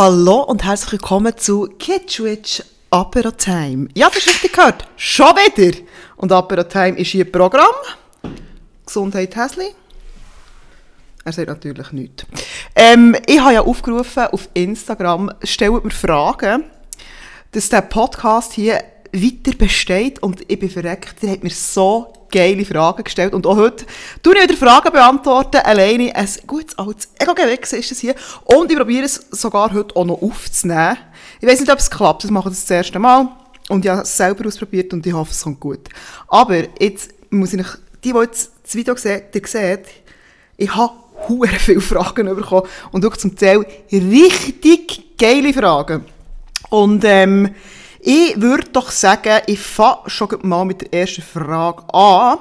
[0.00, 3.88] Hallo und herzlich willkommen zu Kitschwitch Apero Time.
[3.96, 4.86] Ja, das ist richtig gehört.
[4.94, 5.76] Schon wieder.
[6.14, 7.74] Und Apero Time ist hier Programm.
[8.86, 9.74] Gesundheit Häsli.
[11.24, 12.24] Er sagt natürlich nichts.
[12.76, 16.62] Ähm, ich habe ja aufgerufen auf Instagram, stellt mir Fragen,
[17.50, 18.80] dass der Podcast hier
[19.12, 21.22] weiter besteht und ich bin verreckt.
[21.22, 23.86] Ihr habt mir so geile Fragen gestellt und auch heute
[24.22, 28.76] tue ich wieder Fragen beantworten, alleine ein gutes altes Ego-Gewächs ist es hier und ich
[28.76, 30.98] probiere es sogar heute auch noch aufzunehmen.
[31.40, 33.28] Ich weiß nicht, ob es klappt, das mache ich das, erste Mal
[33.68, 35.88] und ich habe es selber ausprobiert und ich hoffe, es kommt gut.
[36.28, 37.66] Aber jetzt muss ich
[38.04, 39.80] die, die jetzt das Video sehen, sehen,
[40.56, 40.92] ich habe
[41.28, 46.04] hure viele Fragen bekommen und auch zum Teil richtig geile Fragen.
[46.70, 47.54] Und ähm,
[48.10, 52.38] ich würde doch sagen, ich fange schon mal mit der ersten Frage an.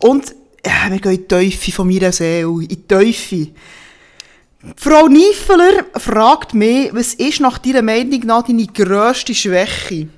[0.00, 0.34] Und
[0.66, 3.54] ja, wir gehen in die Teufel von meiner Seele, in die Teufel.
[4.76, 10.08] Frau Niefeler fragt mich, was ist nach deiner Meinung nach deine grösste Schwäche?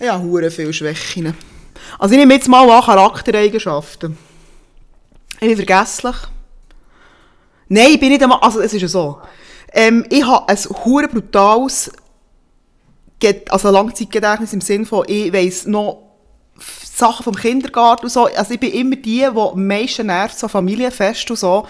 [0.00, 1.36] Ja, hure viele Schwächen.
[2.00, 4.18] Also ich nehme jetzt mal an Charaktereigenschaften.
[5.34, 6.16] Ich bin vergesslich.
[7.68, 9.20] Nein, ich bin nicht einmal, also es ist ja so.
[9.72, 11.92] Ähm, ich habe ein hure brutales
[13.48, 16.08] also Langzeitgedächtnis im Sinne von, ich weiss noch
[16.98, 18.24] Sachen vom Kindergarten und so.
[18.24, 21.66] Also ich bin immer die, die am meisten nervt, so Familienfest und so.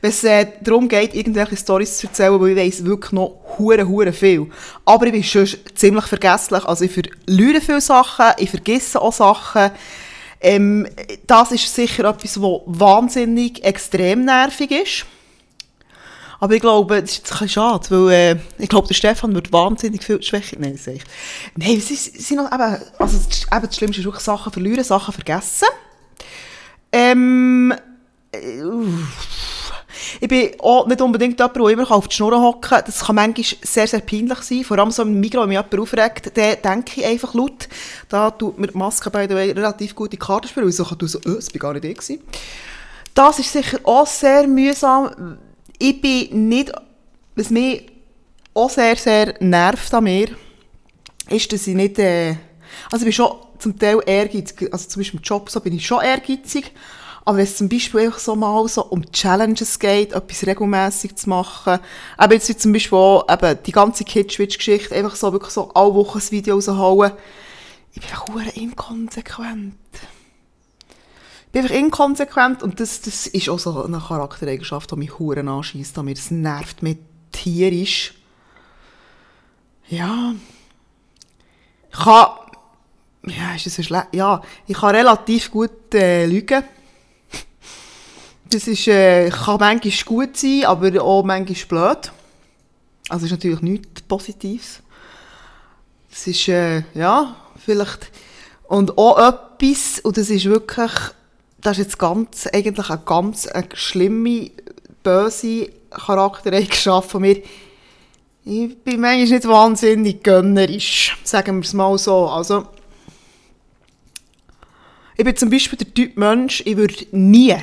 [0.00, 3.86] Wenn es äh, darum geht, irgendwelche Storys zu erzählen, wo ich weiss wirklich noch hure
[3.86, 4.48] hure viel.
[4.84, 6.64] Aber ich bin schon ziemlich vergesslich.
[6.64, 9.70] Also ich verliere viele Sachen, ich vergesse auch Sachen.
[10.40, 10.88] Ähm,
[11.28, 15.06] das ist sicher etwas, was wahnsinnig extrem nervig ist.
[16.42, 20.02] Aber ich glaube, das ist ein schade, weil äh, ich glaube, der Stefan wird wahnsinnig
[20.02, 20.56] viel Schwäche.
[20.58, 21.04] Nein, das ich.
[21.54, 25.14] Nein, es sind noch eben, also das, eben das Schlimmste ist wirklich Sachen verlieren, Sachen
[25.14, 25.68] vergessen.
[26.90, 27.72] Ähm,
[28.32, 28.60] äh,
[30.20, 32.82] ich bin auch nicht unbedingt jemand, der immer auf die Schnur hocken kann.
[32.86, 34.64] Das kann manchmal sehr, sehr peinlich sein.
[34.64, 37.68] Vor allem so im Mikro, wenn mich jemand aufregt, dann denke ich einfach laut.
[38.08, 40.82] Da tut mir die Maske bei der relativ gut in die Karte spielen, weil so,
[40.82, 42.18] so oh, das war gar nicht ich.
[43.14, 45.38] Das ist sicher auch sehr mühsam
[45.82, 46.72] ich bin nicht,
[47.34, 47.86] was mich
[48.54, 50.28] auch sehr, sehr nervt an mir,
[51.28, 52.36] ist, dass ich nicht, äh,
[52.90, 55.84] also ich bin schon zum Teil ehrgeizig, also zum Beispiel im Job so bin ich
[55.84, 56.72] schon ehrgeizig,
[57.24, 61.28] aber wenn es zum Beispiel einfach so mal so um Challenges geht, etwas regelmäßig zu
[61.28, 61.80] machen,
[62.20, 65.94] eben jetzt wie zum Beispiel auch eben die ganze Kitschwitch-Geschichte, einfach so wirklich so alle
[65.94, 67.12] Wochen ein Video raushauen,
[67.92, 69.74] ich bin einfach inkonsequent
[71.52, 75.96] bin einfach inkonsequent und das, das ist auch so eine Charaktereigenschaft, die mich Huren anschießt,
[75.96, 76.98] die mir das nervt mit
[77.30, 78.14] tierisch.
[79.88, 80.34] Ja.
[81.92, 82.26] Ich kann,
[83.26, 84.08] ja, ist das so schlecht?
[84.12, 86.64] Ja, ich kann relativ gut äh, lügen.
[88.48, 92.12] Das ist, äh, kann manchmal gut sein, aber auch manchmal blöd.
[93.08, 94.80] Also ist natürlich nichts Positives.
[96.10, 98.10] Das ist, äh, ja, vielleicht,
[98.64, 100.92] und auch etwas, und das ist wirklich,
[101.62, 104.50] das ist jetzt ganz, eigentlich eine ganz eine schlimme,
[105.02, 107.42] böse Charaktereigenschaft von mir.
[108.44, 112.28] Ich bin manchmal nicht wahnsinnig gönnerisch, sagen wir es mal so.
[112.28, 112.66] Also,
[115.16, 117.54] ich bin zum Beispiel der Typ Mensch, ich würde nie,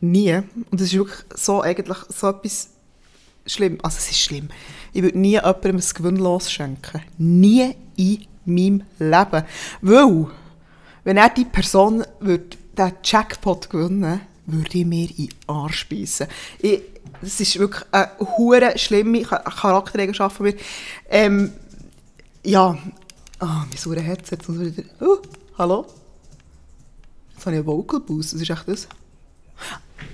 [0.00, 2.68] nie, und das ist wirklich so eigentlich so etwas
[3.46, 4.50] schlimm, also es ist schlimm,
[4.92, 7.02] ich würde nie jemandem ein Gewinnlos schenken.
[7.16, 9.44] Nie in meinem Leben.
[9.80, 10.26] Weil,
[11.04, 16.26] wenn er die Person würde den Jackpot gewinnen, würde ich mir in den Arsch beißen.
[17.20, 20.54] das ist wirklich eine hure schlimme Charaktereigenschaft von mir.
[21.08, 21.52] Ähm,
[22.42, 22.76] ja,
[23.38, 24.82] ah, oh, mein sauer Herz jetzt wieder...
[25.00, 25.18] Uh,
[25.58, 25.86] hallo?
[27.32, 28.88] Jetzt habe ich einen Vocal Boost, was ist echt das?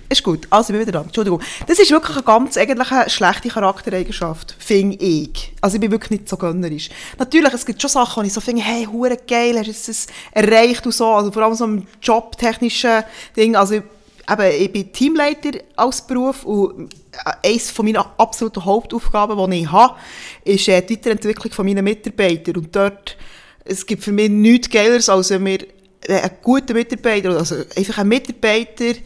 [0.09, 1.05] Ist gut, also ich bin wieder da.
[1.05, 1.41] Entschuldigung.
[1.67, 5.53] Das ist wirklich eine ganz eigentlich eine schlechte Charaktereigenschaft, finde ich.
[5.61, 6.91] Also ich bin wirklich nicht so gönnerisch.
[7.19, 10.07] Natürlich, es gibt schon Sachen, wo ich so finde, hey, hure geil, hast du es
[10.31, 11.07] erreicht und so.
[11.07, 13.03] Also vor allem so im jobtechnischen
[13.37, 13.57] Ding.
[13.57, 16.95] Also eben, ich bin Teamleiter als Beruf und
[17.43, 19.97] eines von meiner absoluten Hauptaufgaben, die ich habe,
[20.45, 22.57] ist äh, die Weiterentwicklung von meinen Mitarbeitern.
[22.59, 23.17] Und dort,
[23.65, 25.67] es gibt für mich nichts Geileres, als wenn wir
[26.09, 28.99] einen guten Mitarbeiter, also einfach einen Mitarbeiter,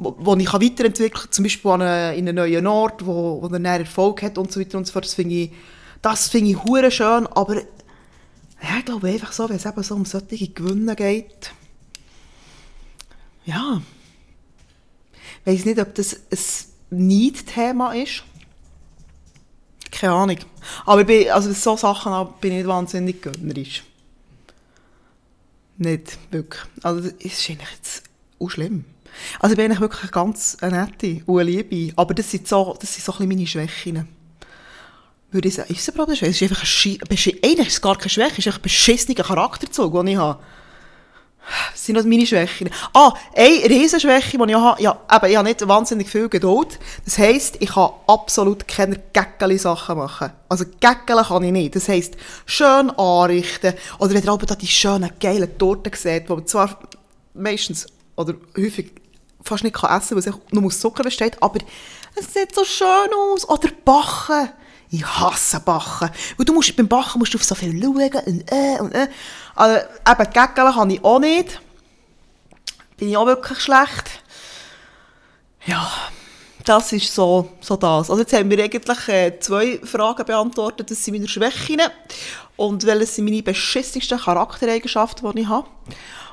[0.00, 3.80] wo ich weiterentwickeln kann, zum Beispiel an eine, in einem neuen Ort, wo, wo näher
[3.80, 5.04] Erfolg hat und so weiter und so fort.
[5.04, 5.52] Das finde ich,
[6.00, 10.04] das finde ich schön, aber ja, ich glaube einfach so, wenn es eben so um
[10.04, 11.52] solche Gewinne geht,
[13.44, 13.80] ja,
[15.44, 16.14] ich weiß nicht, ob das
[16.90, 18.22] ein Need-Thema ist.
[19.90, 20.38] Keine Ahnung.
[20.86, 23.82] Aber bei also so Sachen bin ich nicht wahnsinnig gönnerisch.
[25.78, 26.62] Nicht wirklich.
[26.82, 28.02] Also das ist eigentlich jetzt
[28.38, 28.84] auch schlimm.
[29.38, 32.76] Also ich bin eigentlich wirklich eine ganz nette und eine Liebe, aber das sind so,
[32.80, 34.08] das sind so ein meine Schwächen.
[35.30, 36.30] würde ich sagen, ist es eine Schwäche?
[36.30, 39.22] Es ist einfach ein Eigentlich ist es gar keine Schwäche, es ist einfach ein beschissener
[39.22, 40.42] Charakterzug, den ich habe.
[41.72, 42.70] Das sind noch meine Schwächen.
[42.92, 46.78] Ah, eine Riesenschwäche, die ich habe, ja, eben, ich habe nicht wahnsinnig viel Geduld.
[47.04, 50.32] Das heisst, ich kann absolut keine Gäckeli-Sachen machen.
[50.48, 51.76] Also Gäckeli kann ich nicht.
[51.76, 52.16] Das heisst,
[52.46, 53.74] schön anrichten.
[53.98, 56.78] Oder wenn ihr aber da die schönen, geilen Torten seht, die man zwar
[57.34, 57.86] meistens
[58.16, 58.92] oder häufig
[59.42, 61.58] fast nicht kann essen kann, weil es nur aus Zucker besteht, aber
[62.14, 63.48] es sieht so schön aus.
[63.48, 64.50] Oder backen.
[64.90, 66.10] Ich hasse Backen.
[66.36, 69.08] Weil du musst, beim Backen musst du auf so viel schauen und äh und äh.
[69.54, 71.60] Also eben, Gäckele kann ich auch nicht.
[72.96, 74.22] Bin ich auch wirklich schlecht.
[75.66, 75.90] Ja,
[76.64, 78.10] das ist so, so das.
[78.10, 80.90] Also jetzt haben wir eigentlich äh, zwei Fragen beantwortet.
[80.90, 81.80] Das sind meine Schwächen
[82.56, 85.68] und welches sind meine beschissensten Charaktereigenschaften, die ich habe.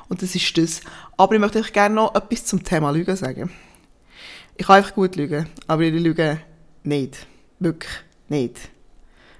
[0.08, 0.80] Und das ist das.
[1.16, 3.50] Aber ich möchte euch gerne noch etwas zum Thema Lügen sagen.
[4.56, 6.40] Ich kann einfach gut lügen, aber ich lüge
[6.82, 7.26] nicht.
[7.60, 7.92] Wirklich
[8.28, 8.56] nicht.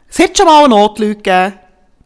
[0.08, 1.54] Es hat schon mal eine Notlüge gegeben,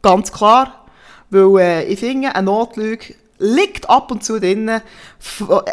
[0.00, 0.86] ganz klar.
[1.30, 4.70] Weil äh, ich finde, eine Notlüge liegt ab und zu drin,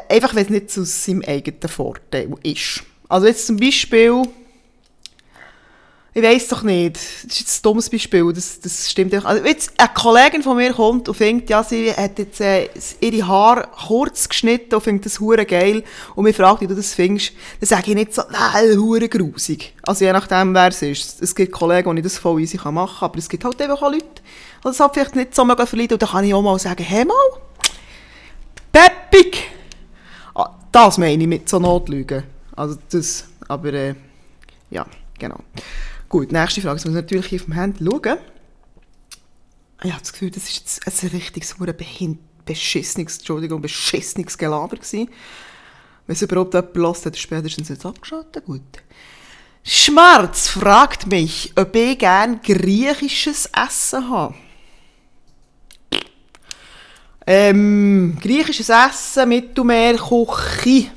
[0.10, 2.84] einfach wenn es nicht zu seinem eigenen Vorteil ist.
[3.08, 4.24] Also jetzt zum Beispiel,
[6.20, 9.26] ich weiß doch nicht, das ist jetzt ein dummes Beispiel, das, das stimmt nicht.
[9.26, 12.70] Also jetzt eine Kollegin von mir kommt und findet, ja, sie hat jetzt äh,
[13.00, 15.84] ihre Haare kurz geschnitten und findet das hure geil
[16.16, 19.74] und mir fragt, wie du das findest, dann sage ich nicht so, nein, hure grusig.
[19.84, 21.22] Also je nachdem, wer es ist.
[21.22, 23.92] Es gibt Kollegen, die das voll easy machen kann, aber es gibt halt einfach auch
[23.92, 26.60] Leute, die das halt vielleicht nicht so mögen verleiden und dann kann ich auch mal
[26.60, 27.16] sagen, hey mal,
[28.72, 29.44] peppig!
[30.36, 32.24] Ah, das meine ich mit so Notlügen.
[32.56, 33.96] Also das, aber äh,
[34.70, 34.86] ja,
[35.18, 35.40] genau.
[36.10, 36.78] Gut, nächste Frage.
[36.78, 38.18] Jetzt muss ich natürlich hier auf dem Handy schauen.
[39.84, 41.56] Ich habe das Gefühl, das ist jetzt ein richtiges,
[42.46, 45.08] beschissenes, Entschuldigung, beschissenes Gelaber gewesen.
[46.08, 48.44] Wenn es überhaupt jemand lässt, hat er spätestens jetzt abgeschaltet.
[48.44, 48.62] Gut.
[49.64, 54.34] Schmerz fragt mich, ob ich gerne griechisches Essen habe.
[57.28, 60.90] Ähm, griechisches Essen, Mittelmeerküche.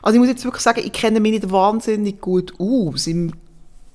[0.00, 3.32] Also ich muss jetzt wirklich sagen, ich kenne mich nicht wahnsinnig gut aus im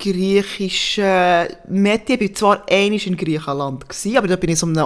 [0.00, 2.20] griechischen Metier.
[2.20, 4.76] Ich war zwar einmal in Griechenland, gewesen, aber da bin ich so einem,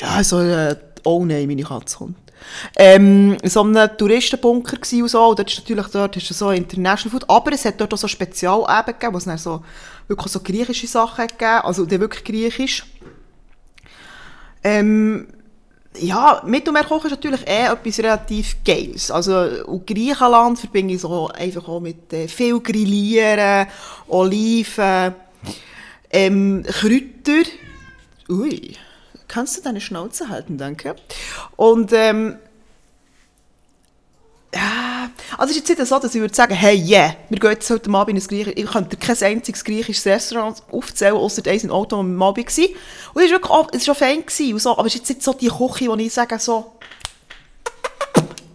[0.00, 2.16] ja, so ein Oh nein, meine Katze kommt.
[2.76, 7.10] Ähm, so einem Touristenbunker gsi und so, und dort ist natürlich, dort ist so International
[7.10, 9.62] Food, aber es hat dort auch so Spezialeben gegeben, wo es dann so,
[10.08, 12.84] wirklich so griechische Sachen gegeben, also der wirklich griechisch.
[14.64, 15.28] Ähm,
[16.00, 19.10] ja, Mittelmeerkochen ist natürlich eh etwas relativ Geiles.
[19.10, 23.66] Also, und Griechenland verbinde ich so einfach auch mit äh, viel Grillieren,
[24.08, 25.14] Oliven,
[26.10, 27.48] ähm, Kräuter.
[28.28, 28.72] Ui,
[29.28, 30.96] kannst du deine Schnauze halten, danke.
[31.56, 32.36] Und, ähm,
[34.56, 37.50] ja, also es ist jetzt nicht so, dass ich würde sagen, hey, yeah, wir gehen
[37.50, 41.64] jetzt heute Abend in ein Griechisches, ich könnte kein einziges griechisches Restaurant aufzählen, außer eins
[41.64, 42.36] in Auto, wir mal waren.
[42.36, 42.56] Und es
[43.14, 45.48] war wirklich auch, es war fein und so, aber es ist jetzt nicht so die
[45.48, 46.72] Küche, wo ich sage, so,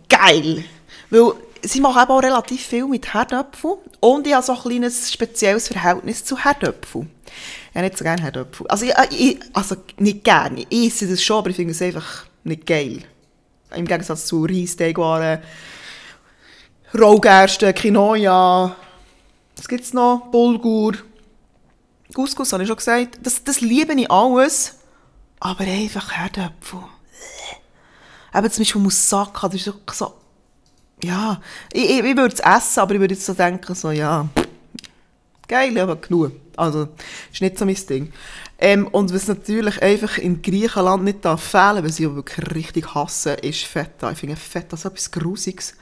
[0.09, 0.63] geil.
[1.09, 1.33] Weil
[1.63, 5.68] sie machen eben auch relativ viel mit Herdöpfeln und ich habe so ein kleines spezielles
[5.68, 7.09] Verhältnis zu Herdöpfeln.
[7.71, 8.68] Ich habe nicht so gerne Herdöpfel.
[8.68, 12.25] Also, ich, ich, also nicht gerne, ich esse das schon, aber ich finde es einfach
[12.44, 13.03] nicht geil.
[13.75, 15.39] Im Gegensatz zu Reisteigwaren,
[16.93, 18.75] Rohgerste, Quinoa,
[19.55, 20.27] was gibt es noch?
[20.29, 20.93] Bulgur,
[22.13, 23.19] Couscous, habe ich schon gesagt.
[23.24, 24.75] Das, das liebe ich alles,
[25.39, 26.83] aber einfach Herdöpfel.
[28.36, 30.13] Eben zum Beispiel Moussaka, das ist so,
[31.01, 31.39] ja,
[31.71, 34.27] ich, ich, ich würde es essen, aber ich würde jetzt so denken, so, ja,
[35.48, 36.33] geil, aber genug.
[36.57, 36.89] Also,
[37.31, 38.13] ist nicht so mein Ding.
[38.60, 43.31] Ähm, und was natürlich einfach in Griechenland nicht darf fehlen, was ich wirklich richtig hasse,
[43.33, 44.12] ist Feta.
[44.12, 45.74] Ich finde Feta so etwas Grusiges.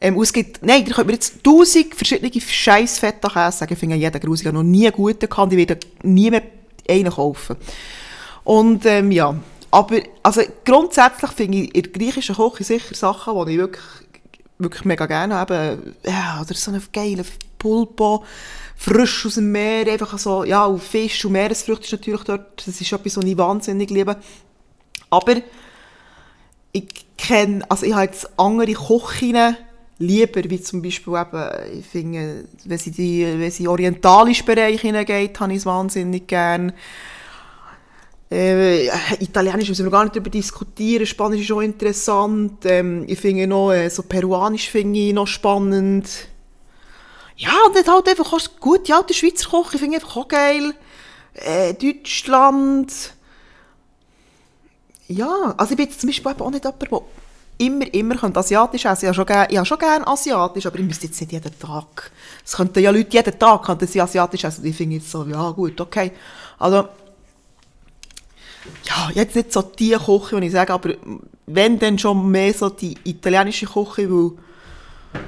[0.00, 3.72] Ähm, es gibt, nein, da könnte man jetzt tausend verschiedene scheiß Feta-Käse sagen.
[3.72, 4.52] Ich finde jeden grusig.
[4.52, 5.52] Noch nie guten gehabt.
[5.52, 6.42] Ich werde nie mehr
[6.88, 7.56] einen kaufen.
[8.44, 9.34] Und, ähm, ja.
[9.70, 13.84] Aber, also, grundsätzlich finde ich in der griechischen Küche sicher Sachen, die ich wirklich,
[14.58, 15.94] wirklich mega gerne habe.
[16.04, 17.24] Ja, oder so eine geile
[17.58, 18.24] Pulpo,
[18.76, 22.80] frisch aus dem Meer, einfach so, ja, und Fisch und Meeresfrüchte ist natürlich dort, das
[22.80, 24.16] ist etwas, was ich wahnsinnig liebe.
[25.10, 25.36] Aber,
[26.72, 29.56] ich kenne, also ich habe jetzt andere Kochinnen,
[29.98, 34.80] lieber, wie zum Beispiel eben, ich finde, wenn sie, die, wenn sie in orientalischen Bereich
[34.80, 36.72] hineingeht, habe ich es wahnsinnig gern.
[38.30, 38.86] Äh,
[39.20, 43.72] Italienisch müssen wir gar nicht darüber diskutieren, Spanisch ist auch interessant, ähm, ich finde noch,
[43.72, 46.08] äh, so Peruanisch finde ich noch spannend.
[47.36, 50.26] Ja, und dann halt einfach auch gut, die alte Schweizer Koche, ich finde einfach auch
[50.26, 50.74] geil.
[51.34, 53.14] Äh, Deutschland.
[55.06, 57.02] Ja, also ich bin jetzt zum Beispiel auch nicht jemand, der
[57.58, 59.04] immer, immer könnte asiatisch essen.
[59.04, 62.10] Ich habe schon gerne, ich schon gerne asiatisch, aber ich müsste jetzt nicht jeden Tag.
[62.44, 64.64] Es könnten ja Leute jeden Tag sie asiatisch essen.
[64.64, 66.12] Ich finde jetzt so, ja gut, okay.
[66.58, 66.88] Also,
[68.84, 70.94] ja, jetzt nicht so die Küche, die ich sage, aber
[71.46, 74.32] wenn, dann schon mehr so die italienische Küche, weil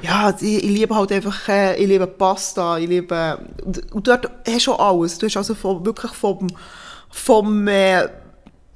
[0.02, 4.30] ja, ich, ich liebe halt einfach, äh, ich liebe Pasta, ich liebe, und, und dort
[4.46, 5.18] hast du alles.
[5.18, 6.48] Du hast also von, wirklich vom,
[7.10, 8.08] vom äh,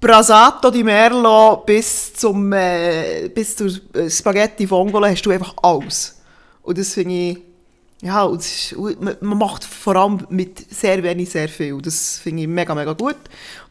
[0.02, 6.20] Brasato di Merlo bis zum, äh, bis zur äh, Spaghetti Vongole hast du einfach alles.
[6.62, 7.38] Und das finde ich,
[8.02, 11.80] ja, und ist, man, macht vor allem mit sehr wenig sehr viel.
[11.80, 13.14] Das finde ich mega, mega gut.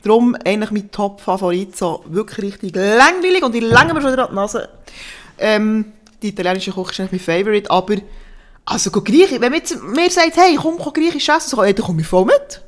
[0.04, 4.36] Darum eigentlich mein Top-Favorit, so wirklich richtig langweilig und ich länge mir schon wieder die
[4.36, 4.70] Nase.
[5.38, 7.96] Ähm, die italienische Küche ist nicht mein Favorite, aber
[8.64, 12.08] also Griechisch, wenn mir sagt, hey, komm, komm Griechisch essen, so, hey, dann komme ich
[12.08, 12.62] voll mit.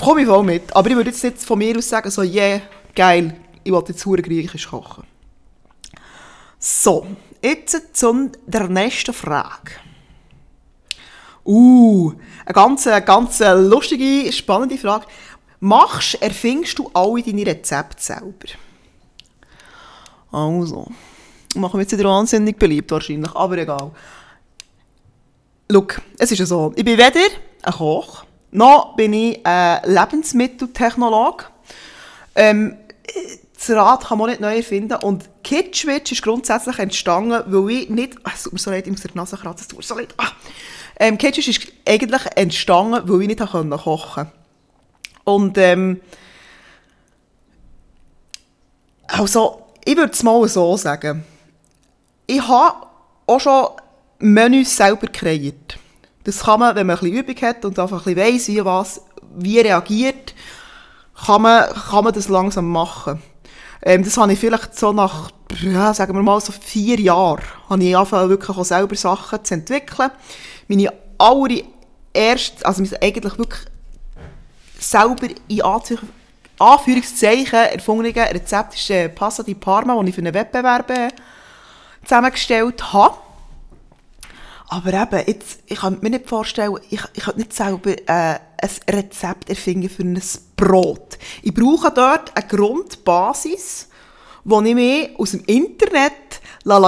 [0.00, 0.74] Komme ich voll mit.
[0.74, 2.60] Aber ich würde jetzt nicht von mir aus sagen, so, yeah,
[2.94, 5.04] geil, ich will jetzt hure Griechisch kochen.
[6.58, 7.06] So,
[7.42, 9.72] jetzt zu der nächsten Frage.
[11.44, 12.12] Uh,
[12.44, 15.06] eine ganz, ganz lustige, spannende Frage.
[15.58, 18.48] Machst, erfindest du alle deine Rezepte selber?
[20.32, 20.86] Also,
[21.54, 23.90] machen wir jetzt wieder wahnsinnig beliebt wahrscheinlich, aber egal.
[25.70, 25.86] Schau,
[26.18, 27.26] es ist ja so, ich bin weder
[27.62, 31.44] ein Koch, noch bin ich ein Lebensmitteltechnologe.
[32.34, 32.76] Ähm,
[33.54, 34.96] das Rad kann man nicht neu erfinden.
[35.02, 38.16] Und Kitschwitch ist grundsätzlich entstanden, weil ich nicht...
[38.22, 39.94] Ach, es tut mir so leid, ich muss die Nase kratzen, es tut mir so
[39.94, 40.14] leid.
[40.16, 40.28] Ah.
[40.98, 44.32] Ähm, Kitschwitch ist eigentlich entstanden, weil ich nicht kochen konnte.
[45.24, 46.00] Und ähm,
[49.06, 51.24] also, ich würde es mal so sagen.
[52.26, 52.86] Ich habe
[53.26, 53.68] auch schon
[54.18, 55.78] Menüs selber kreiert.
[56.24, 59.02] Das kann man, wenn man ein bisschen Übung hat und einfach ein weiss, wie was
[59.36, 60.34] wie reagiert,
[61.26, 63.22] kann man, kann man das langsam machen.
[63.82, 65.30] Ähm, das habe ich vielleicht so nach,
[65.94, 70.10] sagen wir mal, so vier Jahren, habe ich angefangen, wirklich auch selber Sachen zu entwickeln.
[70.68, 73.66] Meine allererste, also eigentlich wirklich
[74.78, 75.62] selber in
[76.58, 81.08] Anführungszeichen erfundene Rezept ist äh, Pasta di Parma, das ich für einen Wettbewerb äh,
[82.04, 83.16] zusammengestellt habe.
[84.72, 88.70] Aber eben, jetzt, ich kann mir nicht vorstellen, ich, ich kann nicht selber äh, ein
[88.88, 90.22] Rezept erfinden für ein
[90.54, 91.18] Brot.
[91.42, 93.88] Ich brauche dort eine Grundbasis,
[94.44, 96.40] die ich mich aus dem Internet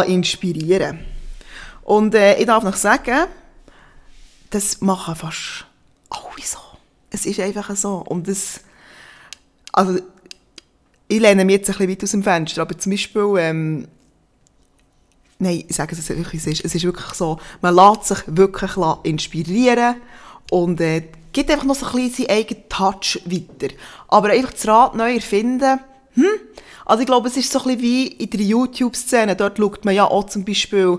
[0.07, 1.01] inspirieren
[1.83, 3.27] Und äh, ich darf noch sagen,
[4.51, 5.67] das machen fast
[6.09, 6.59] alle so.
[7.11, 7.97] Es ist einfach so.
[7.97, 8.61] Und das,
[9.73, 9.99] also,
[11.09, 13.89] ich lehne mich jetzt ein bisschen weit aus dem Fenster, aber zum Beispiel, ähm,
[15.43, 18.73] nein, ich sage es wirklich, es ist, es ist wirklich so, man lässt sich wirklich
[19.03, 19.97] inspirieren
[20.51, 23.75] und äh, gibt einfach noch so ein bisschen seinen eigenen Touch weiter.
[24.09, 25.81] Aber einfach das Rad neu erfinden,
[26.15, 26.27] hm?
[26.85, 29.95] Also ich glaube, es ist so ein bisschen wie in der YouTube-Szene, dort schaut man
[29.95, 30.99] ja auch zum Beispiel,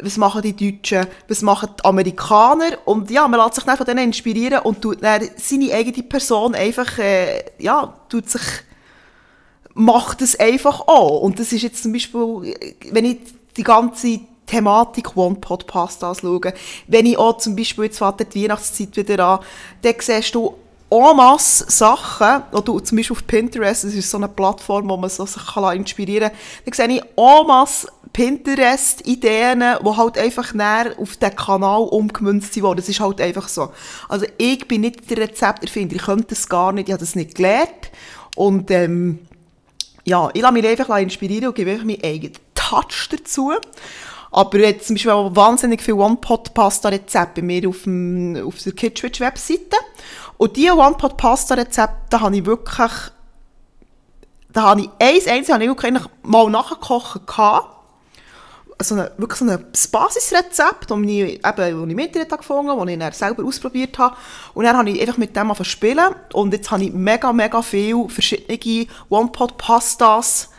[0.00, 3.86] was machen die Deutschen, was machen die Amerikaner und ja, man lässt sich dann von
[3.86, 8.42] denen inspirieren und tut dann seine eigene Person einfach, äh, ja, tut sich,
[9.74, 11.20] macht es einfach auch.
[11.22, 12.54] Und das ist jetzt zum Beispiel,
[12.90, 13.18] wenn ich
[13.56, 16.52] die ganze Thematik One-Pot-Pastas schaue,
[16.86, 19.38] wenn ich auch zum Beispiel, jetzt fährt die Weihnachtszeit wieder an,
[19.82, 20.54] dann siehst du
[20.90, 25.08] en masse Sachen, oder zum Beispiel auf Pinterest, das ist so eine Plattform, wo man
[25.08, 30.94] so sich kann inspirieren kann, dann sehe ich en masse Pinterest-Ideen, die halt einfach näher
[30.98, 32.76] auf den Kanal umgemünzt wurden.
[32.76, 33.72] Das ist halt einfach so.
[34.08, 37.36] Also ich bin nicht der Rezepterfinder, ich könnte das gar nicht, ich habe das nicht
[37.36, 37.90] gelernt.
[38.36, 39.20] Und ähm,
[40.04, 42.34] ja, ich lasse mich einfach inspirieren und gebe einfach meinen eigenen
[42.72, 43.52] Touch dazu.
[44.30, 49.76] Aber jetzt zum Beispiel auch wahnsinnig viele One-Pot-Pasta-Rezepte bei mir auf, dem, auf der Kitschwitch-Webseite.
[50.38, 52.90] Und diese One-Pot-Pasta-Rezepte, habe ich wirklich,
[54.50, 57.68] da habe ich eins, eins habe ich wirklich mal nachgekocht gehabt.
[58.78, 62.96] Also eine, wirklich so ein Basisrezept, das ich, eben, das ich im Internet gefunden habe,
[62.96, 64.16] das ich selber ausprobiert habe.
[64.54, 66.14] Und dann habe ich einfach mit dem angefangen spielen.
[66.32, 70.51] Und jetzt habe ich mega, mega viele verschiedene One-Pot-Pastas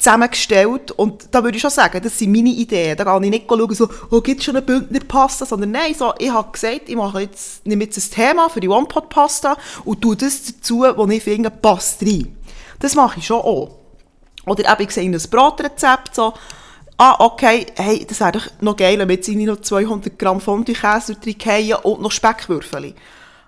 [0.00, 0.90] zusammengestellt.
[0.92, 2.96] Und da würde ich schon sagen, das sind meine Ideen.
[2.96, 5.46] Da gehe ich nicht schauen, so, oh, gibt es schon eine Bündnerpasta?
[5.46, 8.68] Sondern nein, so, ich habe gesagt, ich mache jetzt, nehme jetzt ein Thema für die
[8.68, 12.36] One-Pot-Pasta und tue das dazu, wo ich finde, passt rein.
[12.80, 13.76] Das mache ich schon auch.
[14.46, 16.32] Oder eben, ich sehe ein Brotrezept, so,
[16.96, 21.74] ah, okay, hey, das wäre doch noch geil, wenn jetzt noch 200 Gramm Fondue-Käse drin
[21.82, 22.94] und noch Speckwürfel.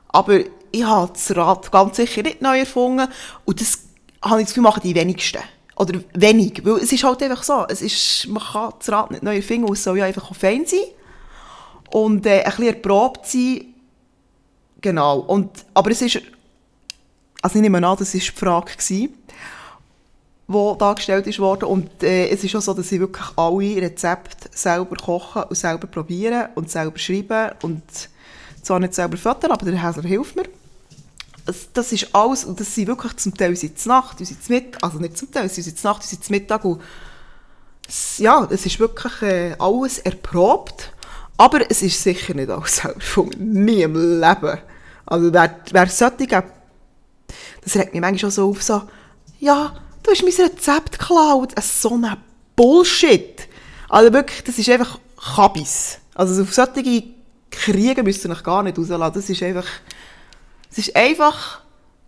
[0.09, 0.41] Aber
[0.71, 3.09] ich habe das Rad ganz sicher nicht neu erfunden
[3.47, 3.81] und das
[4.23, 5.43] habe ich das Gefühl, machen die wenigsten.
[5.83, 6.65] Oder wenig.
[6.65, 7.67] Weil es ist halt einfach so.
[7.69, 10.65] Es ist, man kann das Rad nicht neu erfinden, es soll ja einfach auch fein
[10.65, 10.81] sein.
[11.91, 13.67] Und äh, ein bisschen erprobt sein.
[14.81, 15.21] Genau.
[15.21, 16.21] Und, aber es ist,
[17.43, 19.11] also ich nehme an, das war die Frage.
[20.47, 21.65] Wo dargestellt worden.
[21.65, 25.87] Und äh, es ist auch so, dass sie wirklich alle Rezepte selber kochen und selber
[25.87, 27.83] probieren und selber schreiben und
[28.63, 30.45] zwar nicht selber füttern, aber der Häsler hilft mir.
[31.73, 35.19] Das, ist alles, und das sind wirklich zum Teil zur Nacht, sind Mittag, also nicht
[35.19, 36.81] zum Teil, sie sind Nacht, sind Mittag und
[38.19, 40.93] ja, es ist wirklich äh, alles erprobt,
[41.37, 44.59] aber es ist sicher nicht alles selber gefunden, nie im Leben.
[45.05, 46.45] Also wer, wer solche,
[47.63, 48.83] das regt mich manchmal auch so auf, so,
[49.41, 51.53] ja, du hast mein Rezept geklaut.
[51.61, 52.17] So ein
[52.57, 53.49] Bullshit.
[53.89, 54.99] Also wirklich, das ist einfach
[55.35, 55.99] Kabis.
[56.15, 57.05] Also auf solche
[57.51, 59.15] Kriege müsst ihr euch gar nicht rauslassen.
[59.15, 59.67] Das ist einfach,
[60.73, 61.61] es ist einfach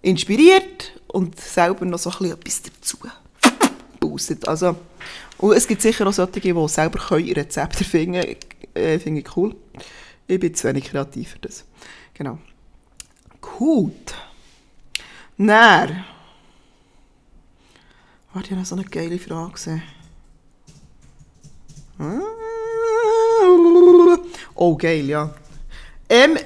[0.02, 2.98] inspiriert und selber noch so ein bisschen etwas dazu
[4.00, 4.48] boostet.
[4.48, 4.76] Also,
[5.38, 8.36] und es gibt sicher auch solche, die selber können Rezepte finden
[8.74, 9.54] äh, Finde ich cool.
[10.26, 11.64] Ich bin zu wenig kreativ für das.
[12.14, 12.38] Genau.
[13.40, 14.14] Gut.
[15.36, 16.04] Dann
[18.32, 19.82] Warte, ich noch so eine geile Frage gesehen.
[24.54, 25.32] Oh, geil, ja.
[26.08, 26.36] Ähm,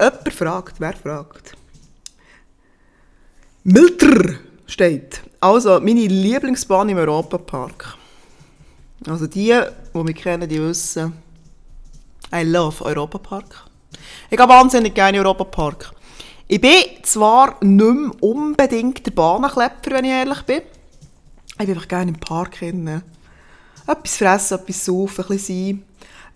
[0.00, 1.56] jemand fragt, wer fragt?
[3.62, 5.20] Milter steht.
[5.40, 7.96] Also, meine Lieblingsbahn im Europapark.
[9.06, 9.58] Also die,
[9.94, 11.14] die mich kennen, die wissen,
[12.34, 13.64] I love Europapark.
[14.30, 15.92] Ich gehe wahnsinnig gerne Europapark.
[16.46, 20.62] Ich bin zwar nicht mehr unbedingt der Bahnenklepper, wenn ich ehrlich bin.
[21.52, 23.02] Ich bin einfach gerne im Park hin.
[23.86, 25.89] Etwas fressen, etwas saufen, ein bisschen sein.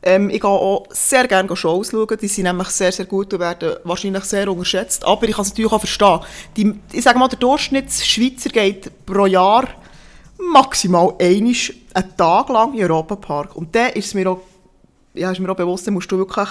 [0.07, 2.19] Ähm, ich gehe auch sehr gerne Shows schauen.
[2.21, 5.05] Die sind nämlich sehr, sehr gut und werden wahrscheinlich sehr unterschätzt.
[5.05, 6.21] Aber ich kann es natürlich auch verstehen.
[6.57, 9.67] Die, ich sage mal, der Durchschnittsschweizer geht pro Jahr
[10.39, 11.55] maximal einmal
[11.95, 13.57] einen Tag lang in Europapark.
[13.57, 14.41] Und dann ist mir auch,
[15.15, 16.49] ja, ist mir auch bewusst, dann musst du wirklich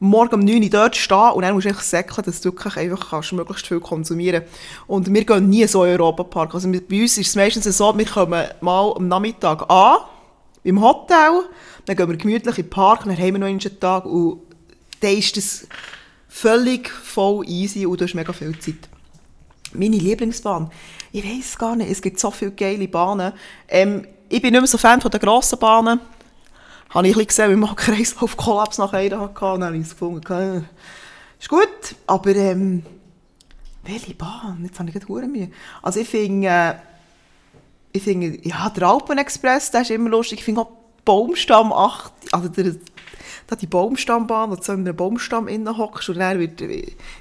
[0.00, 2.76] morgen um 9 Uhr dort stehen und dann musst du einfach säckeln, dass du wirklich
[2.76, 4.42] einfach kannst, möglichst viel konsumieren
[4.86, 6.54] Und wir gehen nie so in den Europapark.
[6.54, 9.98] Also bei uns ist es meistens so, wir kommen mal am Nachmittag an,
[10.64, 11.44] im Hotel,
[11.88, 14.42] dann gehen wir gemütlich in den Park, dann haben wir noch einen Tag und
[15.00, 15.66] dann ist das
[16.28, 18.88] völlig voll easy und du hast mega viel Zeit.
[19.72, 20.70] Meine Lieblingsbahn?
[21.12, 23.32] Ich weiß gar nicht, es gibt so viele geile Bahnen.
[23.68, 26.00] Ähm, ich bin nicht mehr so Fan von den grossen Bahnen
[26.90, 29.34] habe ich gesehen, wie man Kreislauf-Kollaps nach einer hatte.
[29.40, 30.62] Dann habe ich gefunden, okay,
[31.38, 32.82] ist gut, aber ähm,
[33.84, 34.60] welche Bahn?
[34.64, 35.50] Jetzt habe ich gerade Mühe.
[35.82, 36.74] Also ich finde, äh,
[37.92, 40.40] ich finde, ja, der Alpenexpress, der ist immer lustig.
[40.40, 40.77] Ich finde auch
[41.08, 42.74] Baumstamm 8, also der,
[43.46, 46.60] da die Baumstammbahn, wo du in einem Baumstamm hockst und dann wird,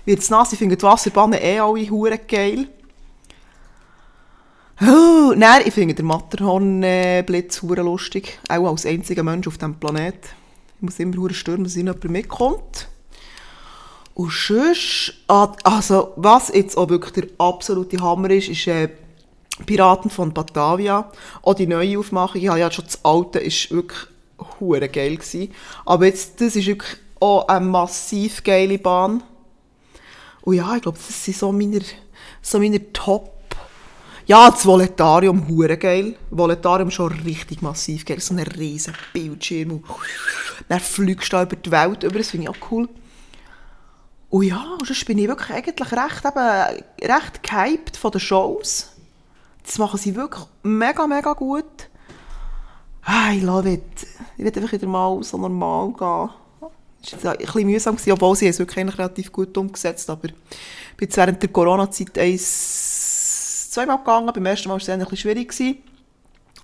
[0.05, 0.51] es nass.
[0.51, 2.67] Ich finde die Wasserbahnen eh alle hure geil.
[4.81, 8.39] Oh, nein, ich finde den Matterhorn-Blitz äh, lustig.
[8.49, 10.27] Auch als einziger Mensch auf diesem Planeten.
[10.75, 12.89] Ich muss immer hure stürmen, dass jemand mitkommt.
[14.15, 18.89] Und sonst, ah, also was jetzt auch wirklich der absolute Hammer ist, ist äh,
[19.65, 21.11] Piraten von Batavia.
[21.41, 23.99] Auch die neue Aufmachung, ich habe ja schon das alte, ist wirklich
[24.59, 25.53] hure geil gewesen.
[25.85, 29.23] Aber jetzt, das ist wirklich auch eine massiv geile Bahn.
[30.41, 31.81] Und ja, ich glaube, das sind so meine,
[32.41, 33.37] so meine Top
[34.27, 36.17] ja, das Voletarium, hure geil.
[36.29, 38.19] Voletarium schon richtig massiv geil.
[38.19, 39.71] So ein riesen Bildschirm.
[39.71, 39.85] Und
[40.67, 42.17] dann fliegst du über die Welt über.
[42.17, 42.89] Das finde ich auch cool.
[44.29, 48.96] Und ja, sonst bin ich wirklich eigentlich recht, eben, recht gehypt von den Shows.
[49.67, 51.89] Das machen sie wirklich mega, mega gut.
[53.03, 53.83] Ah, I love it.
[54.37, 56.29] Ich will einfach wieder mal so normal gehen.
[57.01, 61.15] Das war ein bisschen mühsam, obwohl sie es wirklich relativ gut umgesetzt aber ich bin
[61.15, 64.31] während der Corona-Zeit eins zweimal gegangen.
[64.33, 65.49] Beim ersten Mal war es ein bisschen schwierig.
[65.49, 65.77] Gewesen.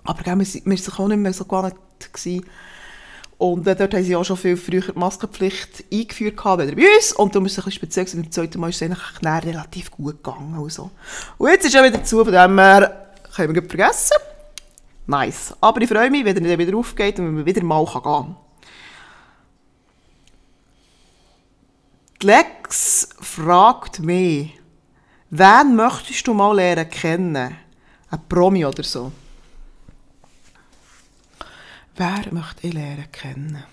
[0.05, 1.75] Aber gell, wir waren auch nicht mehr so gewohnt.
[1.99, 2.45] Gewesen.
[3.43, 7.11] Und äh, dort haben sie auch schon viel früher die Maskenpflicht eingeführt gehabt, bei uns.
[7.11, 8.05] Und darum ist es ein bisschen speziell.
[8.05, 10.57] Beim zweiten Mal ist es eigentlich relativ gut gegangen.
[10.57, 10.91] Und, so.
[11.37, 14.15] und jetzt ist er wieder zu, von dem her können wir gut vergessen.
[15.07, 15.53] Nice.
[15.59, 18.35] Aber ich freue mich, wenn er wieder aufgeht und wir wieder mal gehen kann.
[22.21, 24.57] Lex fragt mich,
[25.31, 27.57] Wen möchtest du mal lernen kennen?
[28.09, 29.11] Ein Promi oder so?
[31.95, 33.63] Wer möchte ich lernen kennen?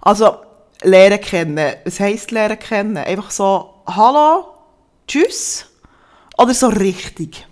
[0.00, 0.36] Also,
[0.82, 1.76] lernen kennen.
[1.84, 2.96] Was heisst lernen kennen?
[2.96, 4.46] Einfach so, hallo,
[5.06, 5.66] tschüss?
[6.36, 7.46] Oder so richtig?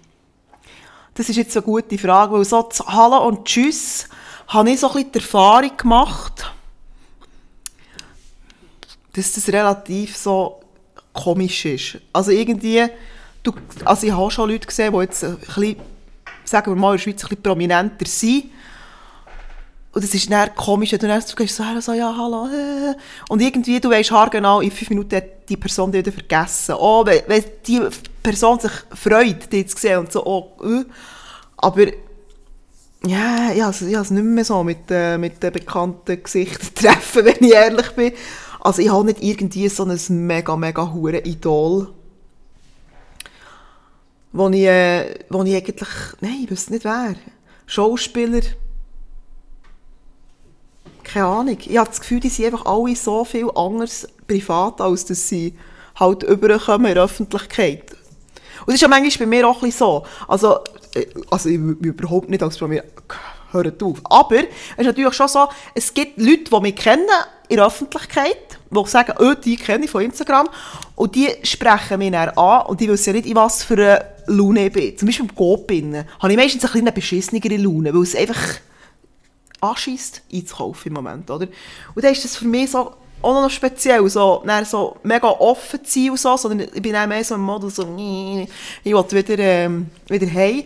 [1.14, 4.08] Das ist jetzt eine gute Frage, weil so Hallo und Tschüss
[4.48, 6.52] habe ich so ein bisschen die Erfahrung gemacht,
[9.12, 10.60] dass das relativ so
[11.12, 11.98] komisch ist.
[12.14, 12.86] Also irgendwie,
[13.42, 13.52] du,
[13.84, 15.76] also ich habe schon Leute gesehen, die jetzt ein bisschen,
[16.44, 18.44] sagen wir mal, in der Schweiz ein bisschen prominenter sind.
[19.92, 22.94] und es ist dann komisch, wenn du dann so gehst, so, so, ja, hallo, äh.
[23.28, 26.74] Und irgendwie, du weisst haargenau, in fünf Minuten hat die Person dich wieder vergessen.
[26.78, 27.80] Oh, wenn, wenn die
[28.22, 30.84] Person sich freut, dich zu sehen und so, oh, äh.
[31.56, 31.86] Aber,
[33.04, 37.36] ja, ich habe es nicht mehr so mit, äh, mit den bekannten Gesichtern treffen, wenn
[37.40, 38.12] ich ehrlich bin.
[38.60, 41.88] Also ich habe nicht irgendwie so ein mega, mega hure Idol,
[44.32, 45.88] wo ich, äh, wo ich eigentlich,
[46.20, 47.14] nein, ich wüsste nicht wer.
[47.66, 48.42] Schauspieler,
[51.04, 51.58] keine Ahnung.
[51.60, 55.54] Ich habe das Gefühl, die sind einfach alle so viel anders privat, als dass sie
[55.98, 57.92] halt überkommen in der Öffentlichkeit.
[58.60, 60.04] Und das ist ja manchmal bei mir auch ein so.
[60.28, 60.60] Also,
[60.94, 62.84] äh, also ich überhaupt nicht als mir
[63.50, 63.98] hört auf.
[64.04, 64.44] Aber es
[64.78, 67.06] ist natürlich schon so, es gibt Leute, die mich kennen
[67.48, 70.48] in der Öffentlichkeit, die sagen, oh, die kenne ich von Instagram.
[70.96, 74.11] Und die sprechen mich dann an und die wissen ja nicht, in was für eine
[74.26, 74.96] Laune bin.
[74.96, 78.60] Zum Beispiel im Coop habe ich meistens ein eine beschissenere Laune, weil es einfach
[79.60, 81.46] anschießt, einzukaufen im Moment, oder?
[81.94, 86.00] Und dann ist das für mich so auch noch speziell, so, so mega offen zu
[86.00, 89.38] sein und so, sondern ich bin dann mehr so im Modus so, ich will wieder,
[89.38, 90.64] ähm, wieder heim.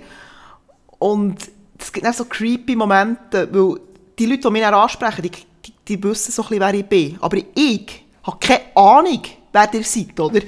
[0.99, 1.37] Und
[1.79, 3.79] es gibt dann so creepy Momente, weil
[4.19, 6.87] die Leute, die mich dann ansprechen, die, die, die wissen so ein bisschen, wer ich
[6.87, 7.19] bin.
[7.21, 10.41] Aber ich habe keine Ahnung, wer ihr seid, oder?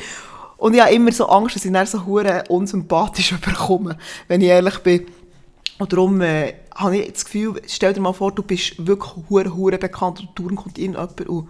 [0.59, 4.49] Und ich habe immer so Angst, dass ich dann so hure unsympathisch überkomme, wenn ich
[4.49, 5.07] ehrlich bin.
[5.79, 9.55] Und darum äh, habe ich das Gefühl, stell dir mal vor, du bist wirklich hure
[9.55, 11.49] hure bekannt und Touren kommt irgendjemand und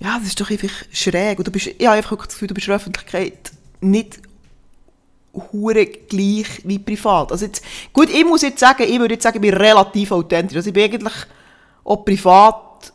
[0.00, 1.38] ja, das ist doch einfach schräg.
[1.38, 4.20] Und du bist, ich habe einfach das Gefühl, du bist in der Öffentlichkeit nicht
[5.52, 7.30] hure gleich wie privat.
[7.30, 10.56] Also jetzt, gut, ich muss jetzt sagen, ich würde jetzt sagen, ich bin relativ authentisch.
[10.56, 11.14] Also ich bin eigentlich
[11.84, 12.92] auch privat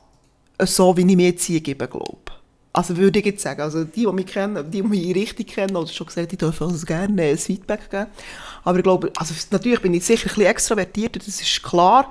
[0.61, 2.28] so, wie ich mir jetzt hier gebe, glaube
[2.71, 5.75] also würde ich jetzt sagen, also die, die mich kennen, die, die mich richtig kennen,
[5.75, 8.07] oder schon gesagt, die dürfen also gerne ein Feedback geben.
[8.63, 12.09] Aber ich glaube, also natürlich bin ich sicher ein bisschen extrovertierter, das ist klar.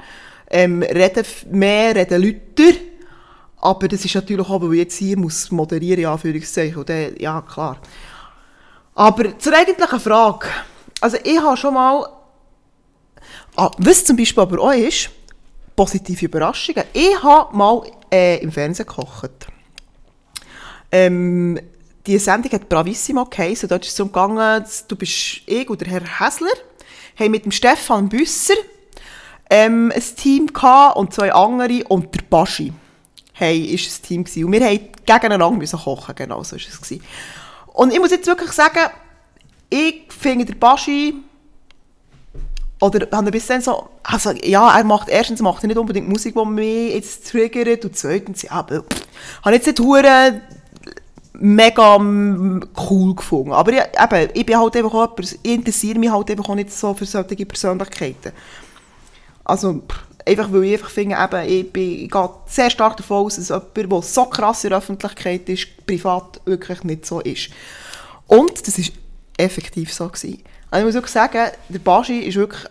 [0.50, 2.78] Ähm, reden mehr, reden Leute.
[3.60, 6.76] Aber das ist natürlich auch, weil ich jetzt hier muss moderieren, ja, Anführungszeichen.
[6.76, 7.78] Und dann, ja, klar.
[8.94, 10.48] Aber zur eigentlichen Frage.
[11.00, 12.08] Also ich habe schon mal,
[13.56, 15.10] ah, was zum Beispiel aber auch ist,
[15.76, 16.84] positive Überraschungen.
[16.92, 19.48] Ich habe mal äh, im Fernsehen gekocht.
[20.90, 21.60] Ähm,
[22.06, 23.68] die Sendung hat Bravissimo geheißen.
[23.68, 26.48] Dort ist es darum gegangen, du bist ich oder Herr Häsler,
[27.18, 28.54] haben mit dem Stefan Büsser
[29.50, 32.72] ähm, ein Team gehabt und zwei andere und der Baschi
[33.38, 34.44] hey, ist ein Team gewesen.
[34.44, 36.80] Und wir haben gegeneinander müssen kochen, genau so war es.
[36.80, 37.02] Gewesen.
[37.72, 38.90] Und ich muss jetzt wirklich sagen,
[39.70, 41.14] ich finde der Baschi
[42.80, 46.34] oder habe ein bisschen so, also ja, er macht, erstens macht er nicht unbedingt Musik,
[46.34, 50.40] die mich jetzt triggert und zweitens, ja, habe jetzt nicht hure
[51.34, 53.52] mega cool gefunden.
[53.52, 56.72] Aber ich, eben, ich bin halt einfach auch ich interessiere mich halt einfach auch nicht
[56.72, 58.32] so für solche Persönlichkeiten.
[59.44, 59.82] Also,
[60.26, 63.48] einfach weil ich einfach finde, eben, ich, bin, ich gehe sehr stark davon aus, dass
[63.48, 67.50] jemand, der so krass in der Öffentlichkeit ist, privat wirklich nicht so ist.
[68.26, 68.84] Und das war
[69.38, 70.08] effektiv so.
[70.08, 70.42] Gewesen.
[70.70, 72.64] Also ich muss wirklich sagen, der Baschi ist wirklich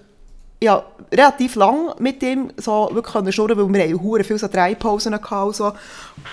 [0.59, 5.13] ja, relativ lang mit ihm so wirklich schnurren, weil wir haben viele so drei Pausen
[5.13, 5.73] und so.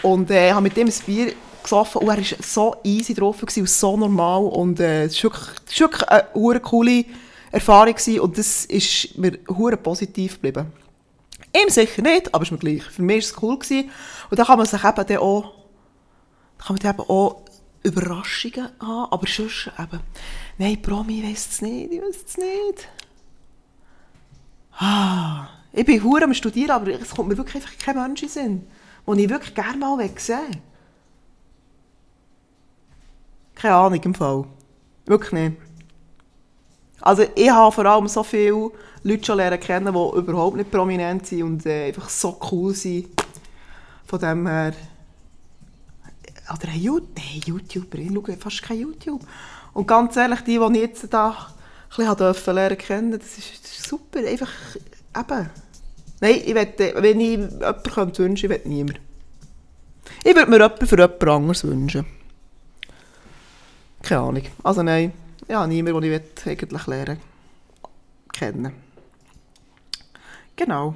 [0.03, 1.33] Und äh, habe mit ihm ein Bier
[1.65, 5.81] gesoffen und er war so easy drauf und so normal und äh, es war wirklich,
[5.81, 7.05] wirklich eine coole
[7.51, 10.73] Erfahrung gewesen, und das ist mir hure positiv geblieben.
[11.55, 12.83] Ihm sicher nicht, aber es ist mir gleich.
[12.83, 13.91] Für mich war es cool gewesen.
[14.31, 15.55] und da kann man sich eben dann auch,
[16.59, 17.43] kann man eben auch
[17.85, 20.01] Überraschungen haben, aber sonst eben,
[20.59, 22.89] nein, Promi, ich weiss es nicht, ich weiss es nicht.
[24.77, 28.29] Ah, ich bin hure am Studieren, aber es kommt mir wirklich einfach kein Mensch in
[28.29, 28.67] Sinn,
[29.07, 30.61] den ich wirklich gerne mal sehen
[33.55, 34.45] Keine Ahnung im Fall.
[35.07, 35.57] Wirklich nicht.
[37.01, 38.71] Also ich habe vor allem so viele
[39.03, 43.09] Leute schon lernen kennen, die überhaupt nicht prominent sind und äh, einfach so cool sind.
[44.07, 44.73] Von dem her...
[46.51, 49.21] Oder hey, YouTuber, ich schaue fast kein YouTube.
[49.73, 51.49] Und ganz ehrlich, die, die ich jetzt da
[51.97, 54.21] ein bisschen lernen kennen, das ist, das ist super.
[54.21, 54.51] Einfach,
[55.17, 55.51] eben.
[56.21, 59.01] Nein, ich wette, wenn ich jemanden wünschen könnte, ich niemand.
[60.23, 62.07] Ich würde mir jemanden für jemand anderes wünschen.
[64.05, 64.43] Keine Ahnung.
[64.63, 65.13] Also nein,
[65.49, 67.19] ja, niemand, den ich eigentlich lernen
[68.33, 68.73] kennen
[70.57, 70.95] Genau.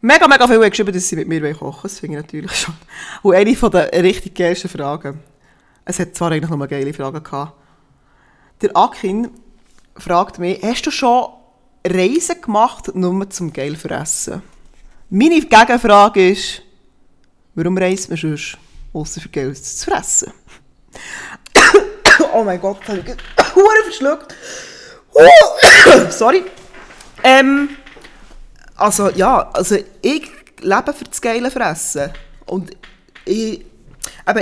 [0.00, 1.82] Mega, mega haben geschrieben, dass sie mit mir kochen wollen.
[1.82, 2.74] Das finde ich natürlich schon.
[3.22, 5.20] Und eine von der richtig geilsten Fragen.
[5.84, 7.52] Es hat zwar eigentlich eine geile Fragen gehabt.
[8.60, 9.30] Der Akin
[9.96, 11.26] fragt mich, hast du schon
[11.86, 14.42] Reisen gemacht, nur zum geil fressen?
[15.10, 16.62] Meine Gegenfrage ist,
[17.54, 18.56] warum reist man sonst,
[18.92, 20.32] außer für Geld zu fressen?
[22.32, 24.34] Oh mein Gott, ich habe Huren verschluckt.
[26.10, 26.44] Sorry.
[27.22, 27.76] Ähm,
[28.76, 30.28] Also ja, also ich
[30.60, 32.10] lebe für das geile Fressen.
[32.46, 32.70] Und
[33.24, 33.64] ich,
[34.24, 34.40] aber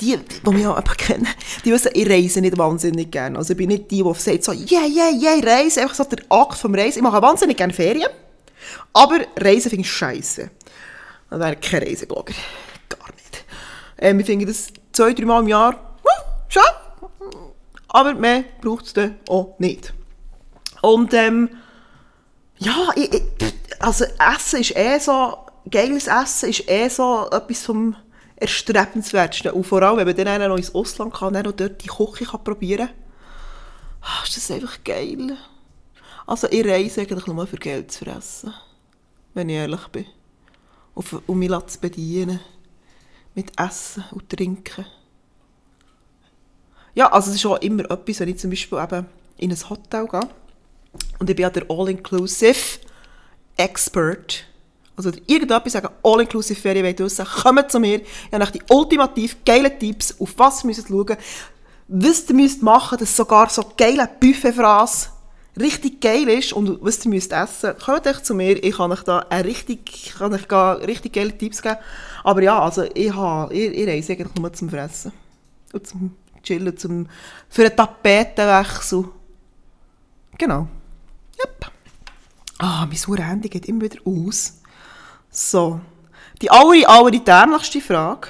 [0.00, 1.26] die, die mich auch kennen,
[1.64, 3.36] die wissen, ich reise nicht wahnsinnig gerne.
[3.36, 6.20] Also ich bin nicht die, die sagt so, yeah, yeah, yeah, reise, einfach so der
[6.28, 6.98] Akt vom Reisen.
[6.98, 8.10] Ich mache wahnsinnig gerne Ferien,
[8.92, 10.50] aber Reisen finde ich scheiße.
[11.30, 12.34] Dann wäre ich kein Reiseblogger.
[12.88, 13.44] Gar nicht.
[13.98, 16.62] Ähm, ich finde das zwei, drei Mal im Jahr, uh, schon.
[17.90, 19.92] Aber mehr braucht es dann auch nicht.
[20.80, 21.50] Und ähm,
[22.58, 23.22] ja, ich, ich,
[23.80, 25.38] also Essen ist eh so,
[25.70, 27.96] geiles Essen ist eh so etwas vom
[28.36, 29.52] erstrebenswertsten.
[29.52, 32.24] Und vor allem, wenn man dann noch ins Ausland kann, dann noch dort die Küche
[32.24, 32.88] kann probieren
[34.00, 35.36] kann, ist das einfach geil.
[36.26, 38.54] Also ich reise eigentlich nur für Geld zu fressen,
[39.34, 40.06] wenn ich ehrlich bin.
[41.26, 42.40] Um mich zu bedienen.
[43.34, 44.86] Mit Essen und Trinken.
[47.00, 49.06] Ja, also es ist auch immer etwas, wenn ich zum Beispiel eben
[49.38, 50.20] in ein Hotel gehe
[51.18, 52.78] und ich bin ja der All-Inclusive
[53.56, 54.44] Expert.
[54.96, 58.02] Also irgendetwas sagen, All-Inclusive Ferien wollt wissen, kommt zu mir.
[58.02, 61.16] Ich habe die ultimativ geilen Tipps, auf was ihr müsst schauen
[61.88, 65.10] was ihr müsst machen, dass sogar so geile Buffetfraß
[65.58, 68.62] richtig geil ist und was ihr müsst essen, kommt euch zu mir.
[68.62, 70.52] Ich kann euch da eine richtig, kann euch
[70.86, 71.78] richtig geile Tipps geben.
[72.24, 75.12] Aber ja, also ich, habe, ich, ich reise eigentlich nur zum Fressen.
[75.72, 77.06] Und zum Chillen, zum,
[77.48, 79.08] für einen Tapetenwechsel.
[80.38, 80.68] Genau.
[81.38, 81.70] Yep.
[82.58, 84.60] Ah, mein hure Handy geht immer wieder aus.
[85.30, 85.80] So.
[86.42, 88.28] Die aller, allerdärmlichste Frage.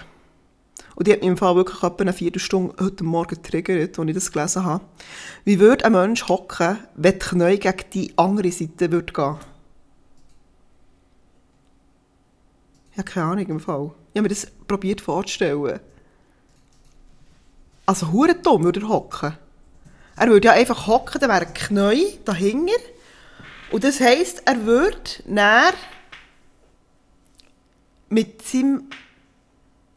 [1.01, 4.14] Und die hat mich im Fall wirklich etwa eine Viertelstunde heute Morgen getriggert, als ich
[4.14, 4.85] das gelesen habe.
[5.44, 9.37] Wie würde ein Mensch hocken, wenn die Knie gegen die andere Seite würde gehen?
[12.92, 13.92] Ich habe keine Ahnung im Fall.
[14.12, 15.81] Ich habe mir das probiert vorzustellen.
[17.90, 19.37] Also, hure dumm würde er hocken.
[20.14, 22.81] Er würde ja einfach hocken, dann wäre Knie dahinter.
[23.72, 25.72] Und das heisst, er würde näher
[28.09, 28.85] mit seinem...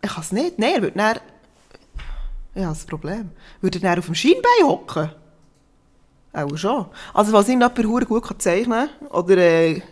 [0.01, 0.57] Ich kann es nicht.
[0.57, 1.21] Nein, er würde näher...
[2.55, 3.29] Ja, das Problem.
[3.61, 5.11] Würde er näher auf dem Schienbein hocken?
[6.33, 6.87] Auch schon.
[7.13, 9.83] Also, was ihn jemand gut zeichnen kann, oder äh,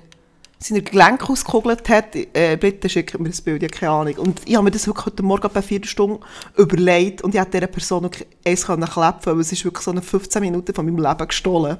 [0.64, 4.16] seine Gelenke ausgekugelt hat, äh, bitte schickt mir das Bild, ich habe keine Ahnung.
[4.18, 6.24] Und ich habe mir das wirklich heute Morgen bei vier Stunden
[6.56, 8.10] überlegt und ich hätte dieser Person
[8.46, 11.78] eins klepfen weil es ist wirklich so eine 15 Minuten von meinem Leben gestohlen.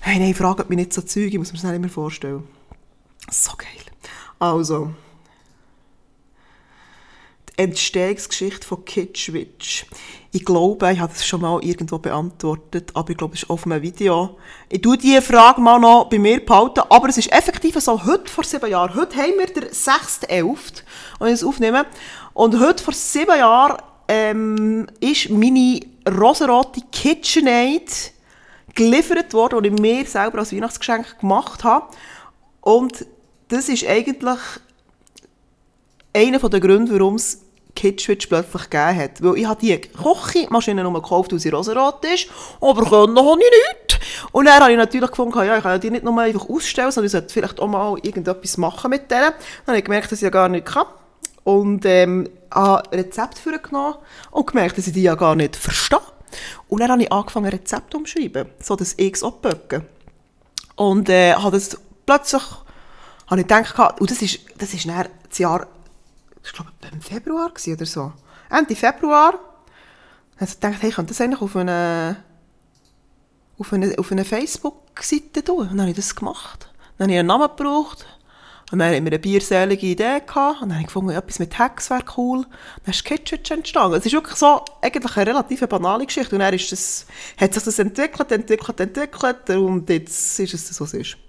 [0.00, 2.42] Hey, nein, fragt mich nicht so Zeug, ich muss mir das nicht mehr vorstellen.
[3.30, 3.68] So geil.
[4.38, 4.90] Also,
[7.56, 9.86] Entstehungsgeschichte von Kitschwitch.
[10.32, 13.64] Ich glaube, ich habe das schon mal irgendwo beantwortet, aber ich glaube, es ist auf
[13.64, 14.36] einem Video.
[14.68, 18.28] Ich tue diese Frage mal noch bei mir behalten, aber es ist effektiv so, heute
[18.28, 20.82] vor sieben Jahren, heute haben wir den 6.11.,
[21.20, 21.86] wenn ich es aufnehme,
[22.32, 28.12] und heute vor sieben Jahren ähm, ist meine rosarote KitchenAid
[28.74, 31.86] geliefert worden, die ich mir selber als Weihnachtsgeschenk gemacht habe.
[32.60, 33.06] Und
[33.48, 34.40] das ist eigentlich
[36.12, 37.43] einer der Gründe, warum es
[37.74, 39.22] Kitschwitch plötzlich gegeben hat.
[39.22, 42.28] Weil ich habe die Kochmaschine nur gekauft, weil sie rosarot ist,
[42.60, 44.00] aber können ich nicht.
[44.32, 47.06] Und dann habe ich natürlich gefunden, ja, ich kann die nicht nur einfach ausstellen, sondern
[47.06, 49.32] ich sollte vielleicht auch mal irgendetwas machen mit denen.
[49.32, 50.86] Dann habe ich gemerkt, dass ich ja gar nicht kann.
[51.44, 53.96] Und ähm, habe Rezept vorgenommen
[54.30, 56.00] und gemerkt, dass ich die ja gar nicht verstehe.
[56.68, 59.84] Und dann habe ich angefangen, Rezepte umschreiben, so ich es abböcken.
[60.76, 62.42] Und äh, habe das plötzlich,
[63.26, 65.66] habe ich gedacht, und das ist, das ist dann das Jahr
[66.44, 68.12] ich glaube, im Februar oder so.
[68.50, 69.38] Ende Februar.
[70.38, 72.22] Dann ich gedacht, hey, könnte das eigentlich auf eine,
[73.58, 75.60] auf eine, auf eine Facebook-Seite tun.
[75.60, 76.68] Und dann habe ich das gemacht.
[76.98, 78.06] Dann habe ich einen Namen gebraucht.
[78.72, 80.60] Und dann hatten wir eine bierselige Idee gehabt.
[80.60, 82.44] Und dann habe ich gefunden, etwas mit Hex wäre cool.
[82.84, 83.96] Dann ist Kitschitsch entstanden.
[83.96, 86.34] Es ist wirklich so, eigentlich eine relativ banale Geschichte.
[86.34, 87.06] Und dann ist das,
[87.38, 89.50] hat sich das entwickelt, entwickelt, entwickelt.
[89.50, 91.23] Und jetzt ist es so, was es ist.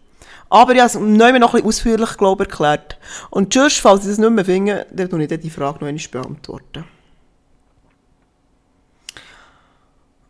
[0.49, 0.95] Aber ich habe es
[1.39, 2.97] noch ein ausführlich, glaube ich, erklärt.
[3.29, 6.03] Und just, falls ich das nicht mehr finde, dann beantworte ich die Frage noch einmal
[6.12, 6.86] beantworten.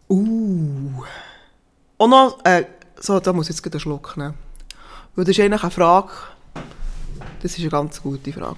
[0.10, 1.04] Uh.
[1.98, 2.66] Und noch, äh,
[3.00, 4.36] so, da muss ich jetzt gerade einen Schluck nehmen.
[5.16, 6.10] Weil das ist eigentlich eine Frage,
[7.42, 8.58] das ist eine ganz gute Frage.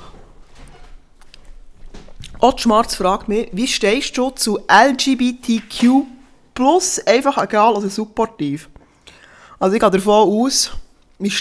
[2.39, 6.05] Ott Schmarz fragt mich, wie stehst du zu LGBTQ+,
[7.05, 8.69] einfach egal oder supportiv?
[9.59, 10.71] Also ich gehe davon aus,
[11.19, 11.32] wie,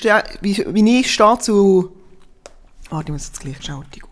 [0.41, 1.93] wie, wie ich stehe zu...
[2.91, 4.11] Warte, ich muss jetzt gleich schauen, die gut.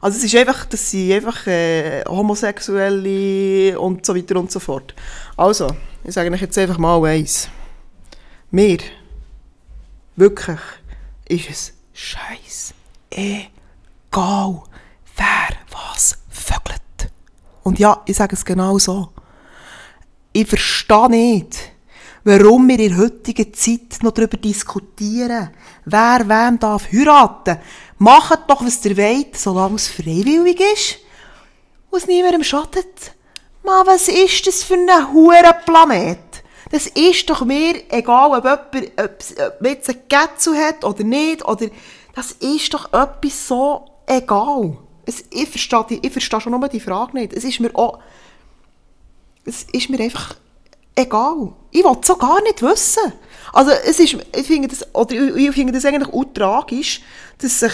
[0.00, 4.94] Also es ist einfach, dass sie einfach äh, Homosexuelle und so weiter und so fort.
[5.36, 5.68] Also,
[6.02, 7.48] ich sage euch jetzt einfach mal eins.
[8.50, 8.78] Mir,
[10.16, 10.58] wirklich,
[11.28, 12.74] ist es scheiß
[13.12, 14.62] egal,
[15.16, 17.12] wer was vögelt.
[17.62, 19.12] Und ja, ich sage es genau so.
[20.32, 21.71] Ich verstehe nicht,
[22.24, 25.50] warum wir in der heutigen Zeit noch darüber diskutieren,
[25.84, 27.58] wer wem darf heiraten.
[27.98, 30.98] Macht doch, was ihr wollt, solange es freiwillig ist
[31.90, 33.14] und es niemandem schadet.
[33.62, 36.18] Mann, was ist das für ein hure Planet?
[36.70, 41.66] Das ist doch mir egal, ob jemand ob, ob ein Gätzel hat oder nicht, oder
[42.14, 44.78] das ist doch etwas so egal.
[45.04, 47.32] Es, ich, verstehe ich verstehe schon nur die Frage nicht.
[47.32, 47.98] Es ist mir auch,
[49.44, 50.36] es ist mir einfach
[50.94, 51.52] egal.
[51.70, 53.12] Ich will es so gar nicht wissen.
[53.52, 57.02] Also es ist, ich finde das, oder ich, finde das eigentlich auch tragisch,
[57.38, 57.72] dass sich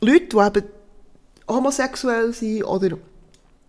[0.00, 0.64] Leute, die eben
[1.48, 2.96] homosexuell sind oder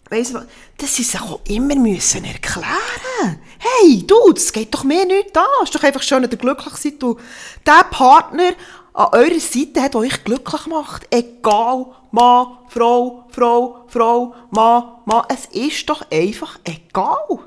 [0.09, 0.45] weiss was,
[0.77, 5.43] dass sie sich auch immer müssen erklären Hey, du, das geht doch mehr nicht an.
[5.61, 7.19] Es ist doch einfach schön, dass ihr glücklich seid und
[7.65, 8.51] der Partner
[8.93, 11.07] an eurer Seite hat, euch glücklich macht.
[11.09, 15.23] Egal, Mann, Frau, Frau, Frau, Mann, Mann.
[15.29, 17.39] Es ist doch einfach egal.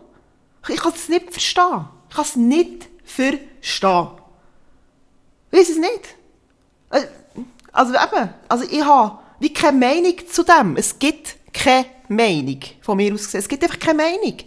[0.68, 1.87] Ich kann es nicht verstehen.
[2.09, 4.09] Ich kann es nicht verstehen.
[5.50, 6.16] Weiss es nicht.
[6.90, 7.07] Äh,
[7.72, 10.76] also eben, also ich habe wie keine Meinung zu dem.
[10.76, 13.40] Es gibt keine Meinung, von mir aus gesehen.
[13.40, 14.38] Es gibt einfach keine Meinung.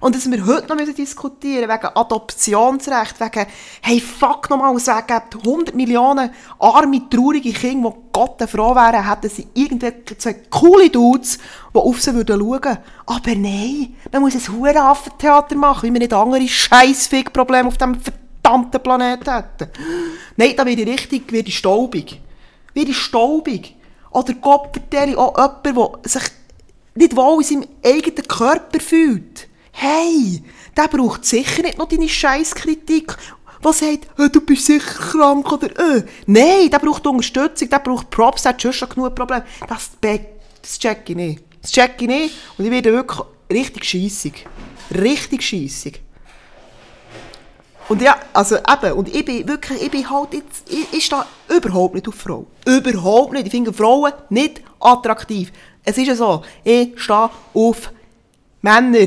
[0.00, 3.46] Und dass wir heute noch diskutieren wegen Adoptionsrecht, wegen,
[3.82, 9.28] hey, fuck nochmal, es gibt 100 Millionen arme, traurige Kinder, die Gott froh wären, hätten
[9.28, 11.38] sie irgendwelche coole Dudes,
[11.74, 12.78] die auf sie würden schauen.
[13.06, 18.82] Aber nein, man muss ein Hurenaffentheater machen, wie wir nicht andere Scheißfick-Probleme auf diesem verdammten
[18.82, 19.70] Planeten hätten.
[20.36, 22.20] Nein, da werde ich richtig, werde ich staubig.
[22.72, 23.74] Werde ich staubig.
[24.10, 26.22] Oder Gott vertelle auch jemand, der sich
[26.94, 29.47] nicht wohl in seinem eigenen Körper fühlt.
[29.80, 30.42] Hey,
[30.76, 33.16] der braucht sicher nicht noch deine Scheißkritik,
[33.62, 36.02] Was sagt, oh, du bist sicher krank oder äh.
[36.26, 39.44] Nein, der braucht Unterstützung, der braucht Props, der hat schon genug Probleme.
[39.68, 41.44] Das, das check ich nicht.
[41.62, 43.20] Das check ich nicht und ich werde wirklich
[43.52, 44.46] richtig scheissig.
[44.92, 46.02] Richtig scheissig.
[47.88, 51.24] Und ja, also eben, und ich bin wirklich, ich bin halt jetzt, ich, ich stehe
[51.48, 52.46] überhaupt nicht auf Frauen.
[52.66, 53.46] Überhaupt nicht.
[53.46, 55.52] Ich finde Frauen nicht attraktiv.
[55.84, 57.92] Es ist ja so, ich stehe auf
[58.60, 59.06] Männer.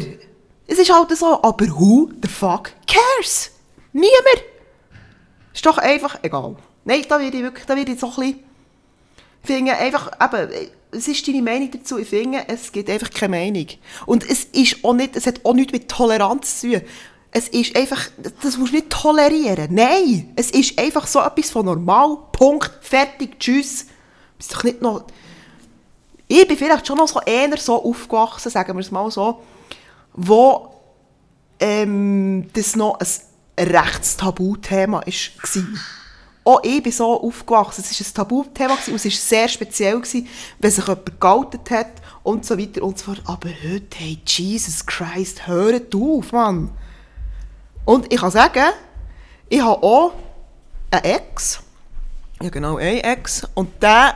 [0.71, 3.51] Es ist halt so, aber who the fuck cares?
[3.91, 4.41] Niemand.
[5.53, 6.55] Ist doch einfach egal.
[6.86, 8.39] Nein, da werde ich wirklich, da werde ich so ein bisschen,
[9.43, 13.67] finde einfach, eben, es ist deine Meinung dazu, ich finde, es gibt einfach keine Meinung.
[14.05, 16.81] Und es ist auch nicht, es hat auch nichts mit Toleranz zu tun.
[17.31, 18.07] Es ist einfach,
[18.41, 19.75] das musst du nicht tolerieren.
[19.75, 22.17] Nein, es ist einfach so etwas von normal.
[22.31, 23.88] Punkt, fertig, tschüss.
[24.38, 25.03] Bist doch nicht noch...
[26.29, 29.41] Ich bin vielleicht schon noch so eher so aufgewachsen, sagen wir es mal so,
[30.13, 30.76] wo
[31.60, 35.63] ähm, das noch ein rechts Tabuthema war.
[36.43, 37.84] Auch ich bin so aufgewachsen.
[37.88, 41.91] Es war ein Tabuthema und es war sehr speziell, gewesen, wenn sich jemand geoutet hat
[42.24, 43.21] und so weiter und so fort.
[43.26, 46.71] Aber heute, hey, Jesus Christ, hört auf, Mann.
[47.86, 48.71] Und ich kann sagen,
[49.50, 50.13] ich habe auch
[50.89, 51.60] einen Ex.
[52.41, 53.47] Ja, genau, einen Ex.
[53.54, 54.15] Und der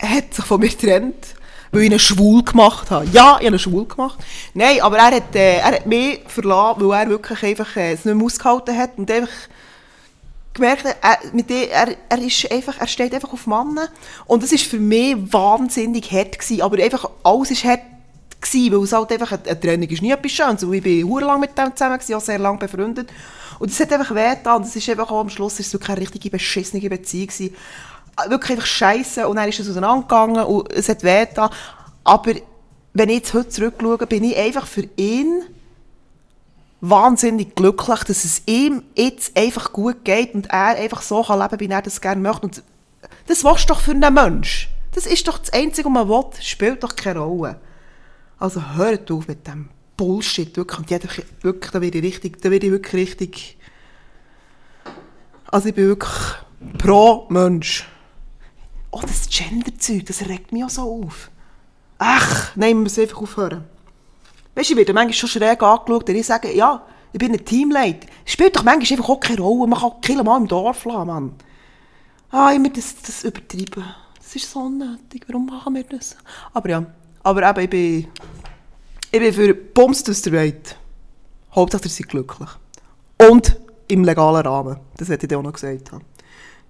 [0.00, 1.35] hat sich von mir getrennt,
[1.72, 3.06] weil ich ihn schwul gemacht habe.
[3.12, 4.18] Ja, ich habe ihn schwul gemacht.
[4.54, 8.04] Nein, aber er hat, äh, er hat mich verlassen, weil er wirklich einfach äh, es
[8.04, 9.32] nicht mehr ausgehalten hat und einfach
[10.54, 13.88] gemerkt, er, mit dem, er, er, ist einfach, er steht einfach auf Männer.
[14.26, 17.82] Und das war für mich wahnsinnig hart gewesen, aber einfach alles ist hart
[18.40, 20.64] gewesen, weil es halt einfach, eine, Trennung ist nie etwas Schönes.
[20.64, 23.10] Und ich bin lang mit dem zusammen, gewesen, auch sehr lange befreundet.
[23.58, 24.62] Und es hat einfach wehgetan.
[24.62, 27.54] Es ist einfach auch am Schluss ist es wirklich eine richtige beschissene Beziehung gewesen.
[28.28, 29.28] Wirklich einfach scheiße.
[29.28, 31.50] Und dann ist es auseinandergegangen und es hat wehgetan.
[32.04, 32.32] Aber
[32.94, 35.42] wenn ich jetzt heute zurückschaue, bin ich einfach für ihn
[36.80, 41.60] wahnsinnig glücklich, dass es ihm jetzt einfach gut geht und er einfach so kann leben,
[41.60, 42.46] wie er das gerne möchte.
[42.46, 42.62] Und
[43.26, 44.68] das willst du doch für einen Mensch.
[44.94, 46.24] Das ist doch das Einzige, was man will.
[46.40, 47.60] Spielt doch keine Rolle.
[48.38, 50.78] Also hört auf mit dem Bullshit, wirklich.
[50.78, 51.08] Und jeder,
[51.42, 53.58] wirklich, da werde ich richtig, da werde ich wirklich richtig...
[55.48, 56.12] Also ich bin wirklich
[56.78, 57.86] pro Mensch.
[58.96, 61.30] Oh, das Gender-Zeug, das regt mich auch so auf.
[61.98, 63.64] Ach, nein, wir müssen einfach aufhören.
[64.54, 66.82] Weißt du, ich werde manchmal schon schräg angeschaut, wenn ich sage, ja,
[67.12, 68.08] ich bin ein Teamleiter.
[68.24, 69.68] Spielt doch manchmal einfach auch keine Rolle.
[69.68, 71.34] Man kann Kilo mal im Dorf lassen, Mann.
[72.30, 73.84] Ah, immer das, das übertreiben.
[74.16, 75.24] Das ist so unnötig.
[75.26, 76.16] Warum machen wir das?
[76.54, 76.86] Aber ja.
[77.22, 78.08] Aber eben, ich bin,
[79.10, 80.74] ich bin für Bums aus der Welt.
[81.54, 82.48] Hauptsache, ihr seid glücklich.
[83.28, 84.78] Und im legalen Rahmen.
[84.96, 85.90] Das hätte ich dir auch noch gesagt.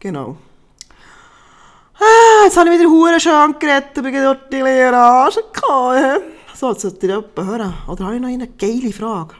[0.01, 0.37] Genau.
[1.99, 6.23] Ah, jetzt habe ich wieder Huren schon geredet, aber dort die Leerage gehabt.
[6.55, 7.75] So, jetzt sollt ihr jemanden hören.
[7.89, 9.35] Oder habe ich noch eine geile Frage?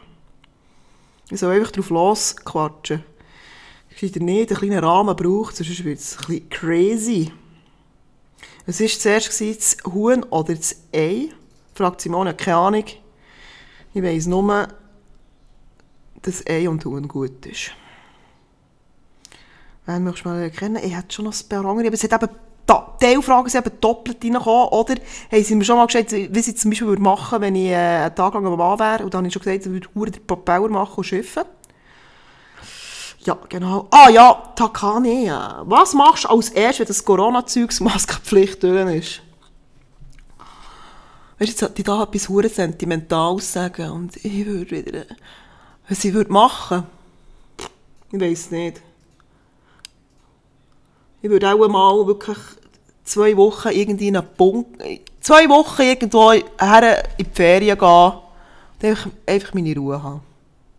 [1.29, 3.03] Ich soll einfach drauf losquatschen.
[3.89, 7.33] Ich ihr nicht einen kleinen Rahmen braucht, sonst wird es ein bisschen crazy.
[8.65, 11.29] Es war zuerst das Huhn oder das Ei.
[11.73, 12.85] Fragt Simone, keine Ahnung.
[13.93, 14.67] Ich weiss nur,
[16.21, 17.71] dass Ei und Huhn gut ist.
[19.85, 20.83] Wen möchtest du mal kennen?
[20.83, 22.29] Ich hätte schon noch ein paar andere, aber es hat eben
[22.67, 24.95] Teilfragen sind eben doppelt reingekommen, oder?
[25.31, 27.75] Haben sie mir schon mal gesagt, wie sie zum Beispiel machen würde, wenn ich äh,
[27.75, 29.03] einen Tag lang am Mann wäre.
[29.03, 31.43] Und dann habe ich schon gesagt, sie würde den Propeller machen und schiffen.
[33.19, 33.87] Ja, genau.
[33.91, 35.63] Ah ja, Takane.
[35.63, 39.21] Was machst du als erstes, wenn das Corona-Zeugsmaskenpflicht drin ist?
[41.39, 45.05] Weißt du, jetzt die da etwas hure Sentimentales sagen und ich würde wieder...
[45.87, 46.83] Was ich würde machen?
[48.11, 48.81] Ich weiß nicht.
[51.21, 52.37] Ich würde auch mal wirklich
[53.07, 54.81] zwei Wochen irgendwie in einen Punkt...
[55.21, 58.13] Zwei Wochen irgendwo her in die Ferien gehen
[58.79, 60.21] und einfach, einfach meine Ruhe haben.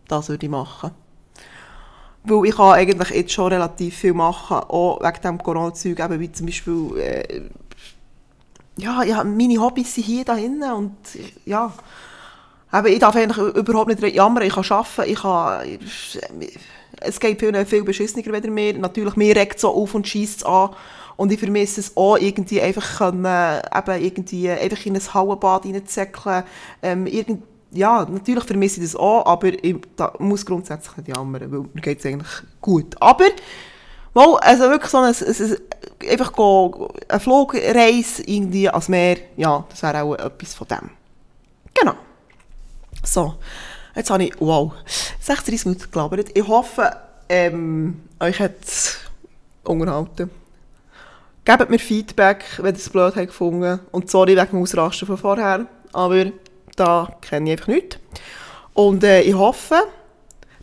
[0.07, 0.91] Das würde ich machen.
[2.23, 6.31] Weil ich kann eigentlich jetzt schon relativ viel machen, auch wegen dem Corona-Zeug, eben wie
[6.31, 7.41] zum Beispiel, äh,
[8.77, 10.95] ja, ja, meine Hobbys sind hier da hinten und
[11.45, 11.71] ja,
[12.73, 15.79] eben, ich darf eigentlich überhaupt nicht jammern, ich kann arbeiten, ich kann,
[17.01, 20.39] es geht viel, viel beschissener wieder mir, natürlich, mir regt es so auf und schießt
[20.39, 20.71] es an
[21.19, 26.45] und ich vermisse es auch, irgendwie einfach können, eben irgendwie einfach in ein Hallenbad reinzusäckeln,
[26.81, 27.07] ähm,
[27.71, 29.75] ja, natürlich vermisse ich das auch, aber ich
[30.19, 32.29] muss grundsätzlich nicht jammern, weil mir geht es eigentlich
[32.61, 32.95] gut.
[33.01, 33.25] Aber,
[34.13, 35.57] mal, also wirklich so ein, ein,
[36.05, 36.31] ein einfach
[37.09, 40.89] eine Flugreise irgendwie ans Meer, ja, das wäre auch etwas von dem.
[41.73, 41.95] Genau.
[43.03, 43.35] So,
[43.93, 44.71] jetzt habe ich, wow,
[45.19, 46.29] 36 Minuten gelabert.
[46.33, 46.95] Ich hoffe,
[47.27, 48.99] ähm, euch hat es
[49.65, 50.38] unterhalten.
[51.49, 53.79] Gebt mir Feedback, wenn ihr es blöd habt gefunden.
[53.91, 56.25] Und sorry wegen dem Ausrasten von vorher, aber
[56.75, 57.97] da kenne ich einfach nichts.
[58.75, 59.81] Und äh, ich hoffe,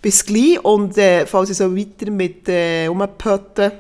[0.01, 0.65] bis gleich.
[0.65, 3.73] Und äh, falls ihr so weiter mit äh, rumpötten,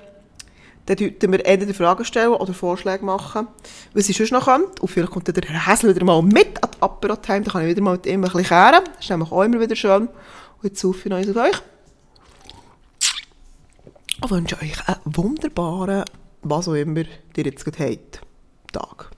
[0.87, 3.47] dann sollten wir entweder Fragen stellen oder Vorschläge machen,
[3.95, 4.81] was ich sonst noch könnt.
[4.81, 7.69] Und vielleicht kommt der Herr Häsel wieder mal mit an die Apero-Time, dann kann ich
[7.69, 8.83] wieder mal mit ihm ein bisschen kehren.
[8.85, 10.09] Das ist nämlich auch immer wieder schön.
[10.09, 11.63] Und jetzt hoffe ich noch auf euch.
[14.25, 16.03] Ich wünsche euch einen wunderbaren,
[16.51, 17.05] was auch immer
[17.37, 18.21] ihr jetzt gerade habt,
[18.73, 19.11] Tag.